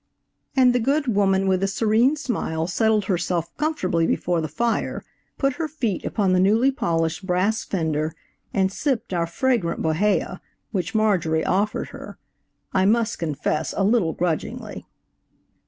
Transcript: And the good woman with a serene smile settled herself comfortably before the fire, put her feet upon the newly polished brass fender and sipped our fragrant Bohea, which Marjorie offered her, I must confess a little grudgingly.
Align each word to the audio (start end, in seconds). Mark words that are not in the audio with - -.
And 0.55 0.73
the 0.73 0.79
good 0.79 1.07
woman 1.09 1.47
with 1.47 1.61
a 1.61 1.67
serene 1.67 2.15
smile 2.15 2.65
settled 2.65 3.05
herself 3.05 3.55
comfortably 3.57 4.07
before 4.07 4.41
the 4.41 4.47
fire, 4.47 5.05
put 5.37 5.57
her 5.57 5.67
feet 5.67 6.03
upon 6.03 6.33
the 6.33 6.39
newly 6.39 6.71
polished 6.71 7.27
brass 7.27 7.63
fender 7.63 8.15
and 8.51 8.71
sipped 8.71 9.13
our 9.13 9.27
fragrant 9.27 9.79
Bohea, 9.83 10.41
which 10.71 10.95
Marjorie 10.95 11.45
offered 11.45 11.89
her, 11.89 12.17
I 12.73 12.83
must 12.83 13.19
confess 13.19 13.75
a 13.77 13.83
little 13.83 14.13
grudgingly. 14.13 14.87